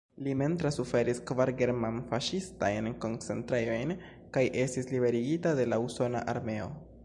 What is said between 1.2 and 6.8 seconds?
kvar german-faŝistajn koncentrejojn kaj estis liberigita de la usona armeo.